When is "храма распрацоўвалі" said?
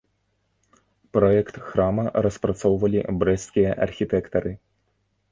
1.67-2.99